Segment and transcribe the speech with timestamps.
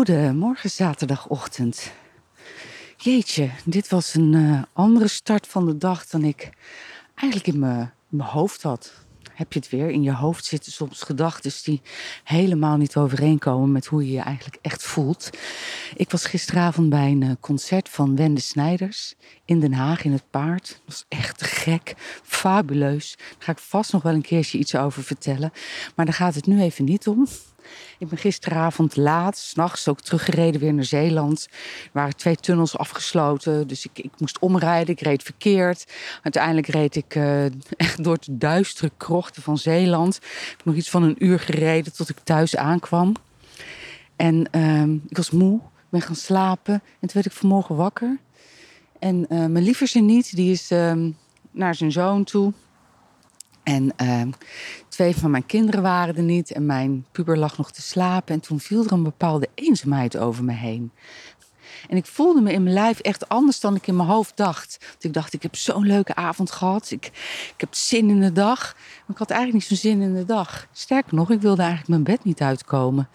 [0.00, 1.92] Goedemorgen zaterdagochtend.
[2.96, 6.50] Jeetje, dit was een uh, andere start van de dag dan ik
[7.14, 8.92] eigenlijk in mijn, hoofd had.
[9.32, 9.90] Heb je het weer?
[9.90, 11.82] In je hoofd zitten soms gedachten die
[12.24, 15.30] helemaal niet overeenkomen met hoe je je eigenlijk echt voelt.
[15.96, 19.14] Ik was gisteravond bij een uh, concert van Wende Snijders
[19.44, 20.68] in Den Haag in het Paard.
[20.68, 23.16] Dat was echt gek, fabuleus.
[23.18, 25.52] Daar ga ik vast nog wel een keertje iets over vertellen.
[25.94, 27.26] Maar daar gaat het nu even niet om.
[27.98, 31.48] Ik ben gisteravond laat, s'nachts ook teruggereden weer naar Zeeland.
[31.82, 34.94] Er waren twee tunnels afgesloten, dus ik, ik moest omrijden.
[34.94, 35.92] Ik reed verkeerd.
[36.22, 37.44] Uiteindelijk reed ik uh,
[37.76, 40.16] echt door de duistere krochten van Zeeland.
[40.16, 43.14] Ik heb nog iets van een uur gereden tot ik thuis aankwam.
[44.16, 46.74] En uh, ik was moe, ik ben gaan slapen.
[46.74, 48.18] En toen werd ik vanmorgen wakker.
[48.98, 50.92] En uh, mijn lieverste niet, die is uh,
[51.50, 52.52] naar zijn zoon toe.
[53.70, 54.22] En uh,
[54.88, 58.34] twee van mijn kinderen waren er niet en mijn puber lag nog te slapen.
[58.34, 60.92] En toen viel er een bepaalde eenzaamheid over me heen.
[61.88, 64.76] En ik voelde me in mijn lijf echt anders dan ik in mijn hoofd dacht.
[64.80, 66.90] Want ik dacht, ik heb zo'n leuke avond gehad.
[66.90, 67.06] Ik,
[67.54, 68.74] ik heb zin in de dag.
[68.74, 70.66] Maar ik had eigenlijk niet zo'n zin in de dag.
[70.72, 73.08] Sterker nog, ik wilde eigenlijk mijn bed niet uitkomen.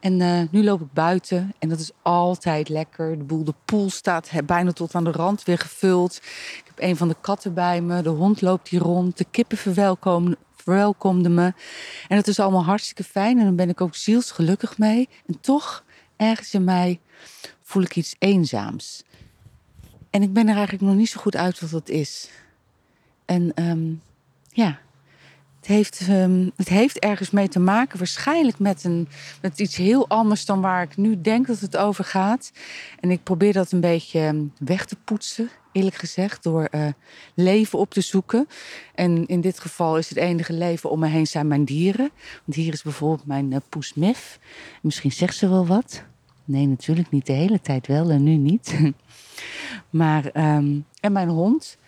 [0.00, 3.18] En uh, nu loop ik buiten en dat is altijd lekker.
[3.18, 6.16] De boel, de pool staat bijna tot aan de rand weer gevuld.
[6.56, 8.02] Ik heb een van de katten bij me.
[8.02, 9.18] De hond loopt hier rond.
[9.18, 11.52] De kippen verwelkomen, verwelkomden me.
[12.08, 13.38] En dat is allemaal hartstikke fijn.
[13.38, 15.08] En dan ben ik ook zielsgelukkig mee.
[15.26, 15.84] En toch,
[16.16, 17.00] ergens in mij
[17.66, 19.04] voel ik iets eenzaams.
[20.10, 22.30] En ik ben er eigenlijk nog niet zo goed uit wat dat is.
[23.24, 24.02] En um,
[24.48, 24.78] ja,
[25.56, 29.08] het heeft, um, het heeft ergens mee te maken, waarschijnlijk met, een,
[29.42, 32.52] met iets heel anders dan waar ik nu denk dat het over gaat.
[33.00, 36.88] En ik probeer dat een beetje ehm, weg te poetsen, eerlijk gezegd, door uh,
[37.34, 38.48] leven op te zoeken.
[38.94, 42.10] En in dit geval is het enige leven om me heen zijn mijn dieren.
[42.44, 43.94] Want hier is bijvoorbeeld mijn uh, poes.
[44.80, 46.04] Misschien zegt ze wel wat.
[46.46, 48.78] Nee, natuurlijk niet de hele tijd wel en nu niet.
[49.90, 50.24] maar,
[50.56, 51.78] um, en mijn hond.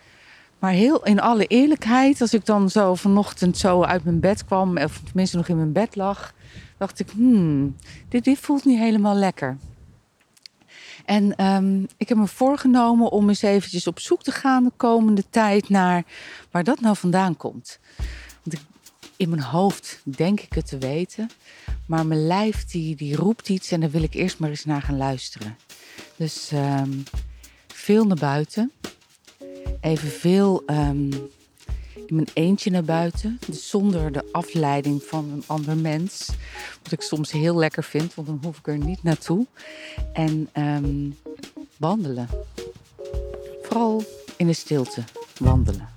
[0.59, 4.77] Maar heel in alle eerlijkheid, als ik dan zo vanochtend zo uit mijn bed kwam,
[4.77, 6.33] of tenminste nog in mijn bed lag,
[6.77, 7.75] dacht ik, hmm,
[8.09, 9.57] dit, dit voelt niet helemaal lekker.
[11.05, 15.23] En um, ik heb me voorgenomen om eens eventjes op zoek te gaan de komende
[15.29, 16.03] tijd naar
[16.51, 17.79] waar dat nou vandaan komt.
[18.43, 18.61] Want ik,
[19.19, 21.29] in mijn hoofd denk ik het te weten.
[21.85, 24.81] Maar mijn lijf die, die roept iets en daar wil ik eerst maar eens naar
[24.81, 25.57] gaan luisteren.
[26.15, 27.03] Dus um,
[27.67, 28.71] veel naar buiten.
[29.81, 31.09] Even veel um,
[31.93, 33.39] in mijn eentje naar buiten.
[33.47, 36.29] Dus zonder de afleiding van een ander mens.
[36.83, 39.45] Wat ik soms heel lekker vind, want dan hoef ik er niet naartoe.
[40.13, 41.17] En um,
[41.77, 42.27] wandelen.
[43.61, 44.03] Vooral
[44.37, 45.03] in de stilte
[45.37, 45.89] wandelen.